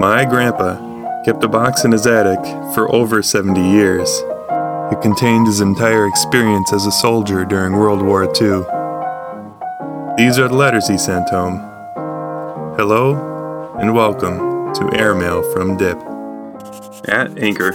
My 0.00 0.24
grandpa 0.24 1.22
kept 1.24 1.44
a 1.44 1.48
box 1.48 1.84
in 1.84 1.92
his 1.92 2.06
attic 2.06 2.42
for 2.72 2.90
over 2.90 3.22
70 3.22 3.60
years. 3.60 4.08
It 4.90 5.02
contained 5.02 5.46
his 5.46 5.60
entire 5.60 6.06
experience 6.06 6.72
as 6.72 6.86
a 6.86 6.90
soldier 6.90 7.44
during 7.44 7.74
World 7.74 8.00
War 8.00 8.24
II. 8.24 8.64
These 10.16 10.38
are 10.38 10.48
the 10.48 10.56
letters 10.56 10.88
he 10.88 10.96
sent 10.96 11.28
home. 11.28 11.58
Hello 12.78 13.76
and 13.78 13.94
welcome 13.94 14.72
to 14.72 14.98
Airmail 14.98 15.42
from 15.52 15.76
Dip. 15.76 15.98
At 17.06 17.38
Anchor, 17.38 17.74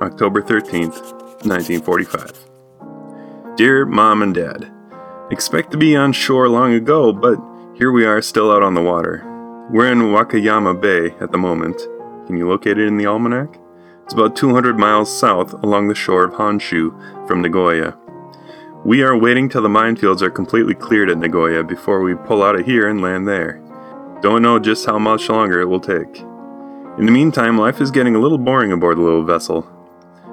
October 0.00 0.42
13th, 0.42 1.02
1945. 1.44 3.56
Dear 3.56 3.86
Mom 3.86 4.22
and 4.22 4.32
Dad, 4.32 4.70
Expect 5.32 5.72
to 5.72 5.76
be 5.76 5.96
on 5.96 6.12
shore 6.12 6.48
long 6.48 6.74
ago, 6.74 7.12
but 7.12 7.40
here 7.74 7.90
we 7.90 8.04
are 8.04 8.22
still 8.22 8.52
out 8.52 8.62
on 8.62 8.74
the 8.74 8.82
water. 8.82 9.26
We're 9.72 9.92
in 9.92 10.00
Wakayama 10.00 10.80
Bay 10.80 11.14
at 11.20 11.30
the 11.30 11.38
moment. 11.38 11.76
Can 12.26 12.36
you 12.36 12.48
locate 12.48 12.76
it 12.76 12.88
in 12.88 12.96
the 12.96 13.06
almanac? 13.06 13.56
It's 14.02 14.12
about 14.12 14.34
200 14.34 14.76
miles 14.76 15.16
south 15.16 15.52
along 15.62 15.86
the 15.86 15.94
shore 15.94 16.24
of 16.24 16.32
Honshu 16.32 16.90
from 17.28 17.40
Nagoya. 17.40 17.96
We 18.84 19.04
are 19.04 19.16
waiting 19.16 19.48
till 19.48 19.62
the 19.62 19.68
minefields 19.68 20.22
are 20.22 20.30
completely 20.30 20.74
cleared 20.74 21.08
at 21.08 21.18
Nagoya 21.18 21.62
before 21.62 22.02
we 22.02 22.16
pull 22.16 22.42
out 22.42 22.58
of 22.58 22.66
here 22.66 22.88
and 22.88 23.00
land 23.00 23.28
there. 23.28 23.62
Don't 24.20 24.42
know 24.42 24.58
just 24.58 24.86
how 24.86 24.98
much 24.98 25.28
longer 25.28 25.60
it 25.60 25.68
will 25.68 25.78
take. 25.78 26.18
In 26.98 27.06
the 27.06 27.12
meantime, 27.12 27.56
life 27.56 27.80
is 27.80 27.92
getting 27.92 28.16
a 28.16 28.20
little 28.20 28.38
boring 28.38 28.72
aboard 28.72 28.98
the 28.98 29.02
little 29.02 29.24
vessel. 29.24 29.70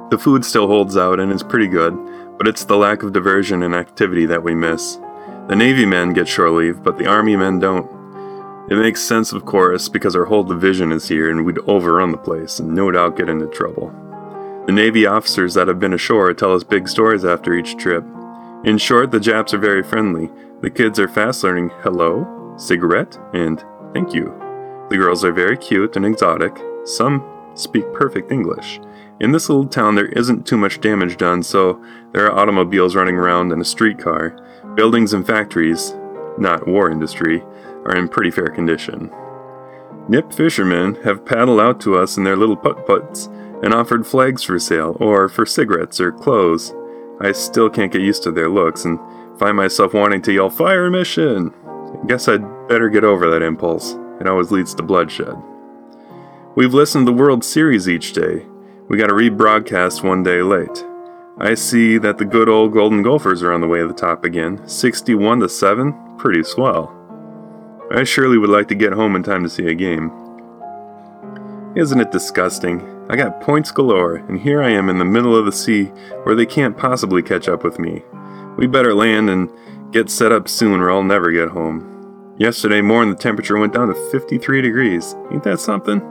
The 0.09 0.17
food 0.17 0.45
still 0.45 0.65
holds 0.65 0.97
out 0.97 1.19
and 1.19 1.31
is 1.31 1.43
pretty 1.43 1.67
good, 1.67 1.95
but 2.39 2.47
it's 2.47 2.65
the 2.65 2.75
lack 2.75 3.03
of 3.03 3.13
diversion 3.13 3.61
and 3.61 3.75
activity 3.75 4.25
that 4.25 4.41
we 4.41 4.55
miss. 4.55 4.95
The 5.47 5.55
Navy 5.55 5.85
men 5.85 6.13
get 6.13 6.27
shore 6.27 6.49
leave, 6.49 6.81
but 6.81 6.97
the 6.97 7.05
Army 7.05 7.35
men 7.35 7.59
don't. 7.59 7.96
It 8.69 8.75
makes 8.75 9.01
sense, 9.01 9.31
of 9.31 9.45
course, 9.45 9.87
because 9.87 10.15
our 10.15 10.25
whole 10.25 10.43
division 10.43 10.91
is 10.91 11.07
here 11.07 11.31
and 11.31 11.45
we'd 11.45 11.59
overrun 11.59 12.11
the 12.11 12.17
place 12.17 12.59
and 12.59 12.75
no 12.75 12.91
doubt 12.91 13.15
get 13.15 13.29
into 13.29 13.47
trouble. 13.47 13.93
The 14.65 14.73
Navy 14.73 15.05
officers 15.05 15.53
that 15.53 15.69
have 15.69 15.79
been 15.79 15.93
ashore 15.93 16.33
tell 16.33 16.53
us 16.53 16.65
big 16.65 16.89
stories 16.89 17.23
after 17.23 17.53
each 17.53 17.77
trip. 17.77 18.03
In 18.65 18.77
short, 18.77 19.11
the 19.11 19.21
Japs 19.21 19.53
are 19.53 19.57
very 19.57 19.83
friendly. 19.83 20.29
The 20.61 20.69
kids 20.69 20.99
are 20.99 21.07
fast 21.07 21.43
learning 21.43 21.71
hello, 21.81 22.55
cigarette, 22.57 23.17
and 23.33 23.63
thank 23.93 24.13
you. 24.13 24.25
The 24.89 24.97
girls 24.97 25.23
are 25.23 25.31
very 25.31 25.55
cute 25.55 25.95
and 25.95 26.05
exotic. 26.05 26.57
Some 26.83 27.23
speak 27.53 27.85
perfect 27.93 28.31
English. 28.31 28.81
In 29.21 29.31
this 29.31 29.47
little 29.47 29.67
town, 29.67 29.95
there 29.95 30.07
isn't 30.07 30.45
too 30.45 30.57
much 30.57 30.81
damage 30.81 31.15
done, 31.15 31.41
so 31.41 31.81
there 32.11 32.25
are 32.25 32.37
automobiles 32.37 32.95
running 32.95 33.15
around 33.15 33.53
and 33.53 33.61
a 33.61 33.65
streetcar. 33.65 34.37
Buildings 34.75 35.13
and 35.13 35.25
factories, 35.25 35.95
not 36.37 36.67
war 36.67 36.91
industry, 36.91 37.43
are 37.87 37.95
in 37.95 38.07
pretty 38.07 38.29
fair 38.29 38.47
condition. 38.47 39.11
Nip 40.09 40.31
fishermen 40.31 40.95
have 41.03 41.25
paddled 41.25 41.59
out 41.59 41.81
to 41.81 41.97
us 41.97 42.17
in 42.17 42.23
their 42.23 42.37
little 42.37 42.55
putt-putts 42.55 43.27
and 43.63 43.73
offered 43.73 44.05
flags 44.05 44.43
for 44.43 44.59
sale 44.59 44.95
or 44.99 45.27
for 45.27 45.45
cigarettes 45.45 45.99
or 45.99 46.11
clothes. 46.11 46.73
I 47.19 47.31
still 47.31 47.69
can't 47.69 47.91
get 47.91 48.01
used 48.01 48.23
to 48.23 48.31
their 48.31 48.49
looks 48.49 48.85
and 48.85 48.99
find 49.39 49.57
myself 49.57 49.93
wanting 49.93 50.21
to 50.23 50.33
yell 50.33 50.49
fire 50.49 50.89
mission. 50.89 51.53
I 51.65 52.05
guess 52.07 52.27
I'd 52.27 52.67
better 52.67 52.89
get 52.89 53.03
over 53.03 53.29
that 53.29 53.41
impulse. 53.41 53.95
It 54.21 54.27
always 54.27 54.51
leads 54.51 54.73
to 54.75 54.83
bloodshed. 54.83 55.35
We've 56.55 56.73
listened 56.73 57.05
to 57.05 57.11
the 57.11 57.17
World 57.17 57.43
Series 57.43 57.89
each 57.89 58.13
day. 58.13 58.45
We 58.87 58.97
got 58.97 59.11
a 59.11 59.13
rebroadcast 59.13 60.03
one 60.03 60.23
day 60.23 60.41
late. 60.41 60.85
I 61.37 61.53
see 61.53 61.97
that 61.99 62.17
the 62.17 62.25
good 62.25 62.49
old 62.49 62.73
Golden 62.73 63.03
Gophers 63.03 63.43
are 63.43 63.53
on 63.53 63.61
the 63.61 63.67
way 63.67 63.79
to 63.79 63.87
the 63.87 63.93
top 63.93 64.23
again. 64.23 64.67
61 64.67 65.41
to 65.41 65.49
7? 65.49 66.17
Pretty 66.17 66.43
swell. 66.43 66.96
I 67.89 68.03
surely 68.03 68.37
would 68.37 68.49
like 68.49 68.67
to 68.67 68.75
get 68.75 68.91
home 68.91 69.15
in 69.15 69.23
time 69.23 69.43
to 69.43 69.49
see 69.49 69.67
a 69.67 69.73
game. 69.73 70.11
Isn't 71.75 72.01
it 72.01 72.11
disgusting? 72.11 72.81
I 73.09 73.15
got 73.15 73.39
points 73.39 73.71
galore, 73.71 74.15
and 74.15 74.37
here 74.37 74.61
I 74.61 74.71
am 74.71 74.89
in 74.89 74.97
the 74.97 75.05
middle 75.05 75.35
of 75.35 75.45
the 75.45 75.53
sea 75.53 75.85
where 76.23 76.35
they 76.35 76.45
can't 76.45 76.77
possibly 76.77 77.23
catch 77.23 77.47
up 77.47 77.63
with 77.63 77.79
me. 77.79 78.03
We 78.57 78.67
better 78.67 78.93
land 78.93 79.29
and 79.29 79.49
get 79.93 80.09
set 80.09 80.33
up 80.33 80.49
soon 80.49 80.81
or 80.81 80.91
I'll 80.91 81.01
never 81.01 81.31
get 81.31 81.47
home. 81.47 82.35
Yesterday 82.37 82.81
morning 82.81 83.13
the 83.13 83.21
temperature 83.21 83.57
went 83.57 83.73
down 83.73 83.87
to 83.87 84.11
53 84.11 84.61
degrees. 84.61 85.15
Ain't 85.31 85.43
that 85.43 85.61
something? 85.61 86.01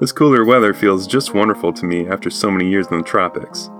This 0.00 0.10
cooler 0.10 0.44
weather 0.44 0.74
feels 0.74 1.06
just 1.06 1.32
wonderful 1.32 1.72
to 1.74 1.86
me 1.86 2.08
after 2.08 2.28
so 2.28 2.50
many 2.50 2.68
years 2.68 2.88
in 2.88 2.98
the 2.98 3.04
tropics. 3.04 3.70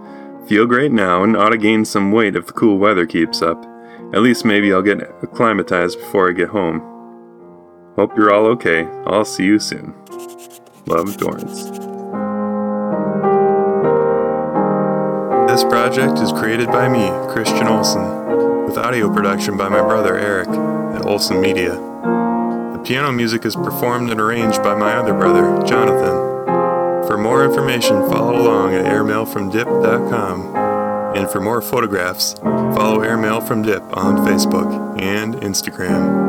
Feel 0.47 0.67
great 0.67 0.93
now 0.93 1.25
and 1.25 1.37
ought 1.37 1.51
to 1.51 1.59
gain 1.59 1.85
some 1.85 2.13
weight 2.13 2.37
if 2.37 2.47
the 2.47 2.53
cool 2.53 2.79
weather 2.79 3.07
keeps 3.07 3.43
up. 3.43 3.65
At 4.13 4.23
least 4.23 4.45
maybe 4.45 4.73
I'll 4.73 4.83
get 4.83 5.03
acclimatized 5.23 5.99
before 5.99 6.29
I 6.29 6.33
get 6.33 6.51
home. 6.51 6.94
Hope 7.97 8.17
you're 8.17 8.35
all 8.35 8.47
okay. 8.47 8.89
I'll 9.07 9.25
see 9.25 9.45
you 9.45 9.59
soon. 9.59 9.95
Love, 10.87 11.17
Dorrance. 11.17 11.71
This 15.51 15.63
project 15.63 16.19
is 16.19 16.33
created 16.33 16.67
by 16.67 16.89
me, 16.89 17.09
Christian 17.33 17.69
Olson, 17.69 18.65
with 18.67 18.77
audio 18.77 19.13
production 19.13 19.57
by 19.57 19.69
my 19.69 19.81
brother 19.81 20.17
Eric 20.17 20.49
at 20.49 21.07
Olson 21.07 21.41
Media. 21.41 21.75
The 21.75 22.83
piano 22.85 23.13
music 23.13 23.45
is 23.45 23.55
performed 23.55 24.11
and 24.11 24.21
arranged 24.21 24.63
by 24.65 24.75
my 24.75 24.95
other 24.95 25.15
brother, 25.15 25.65
Jonathan. 25.65 27.07
For 27.07 27.17
more 27.17 27.45
information, 27.45 28.11
follow 28.11 28.41
along 28.41 28.75
at 28.75 28.87
airmailfromdip.com. 28.87 30.57
And 31.17 31.31
for 31.31 31.41
more 31.41 31.63
photographs, 31.63 32.35
follow 32.35 33.03
Airmail 33.03 33.41
from 33.41 33.63
Dip 33.63 33.83
on 33.97 34.27
Facebook 34.27 35.01
and 35.01 35.37
Instagram. 35.37 36.24